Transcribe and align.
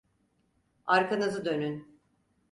Arkanızı 0.85 1.45
dönün! 1.45 2.01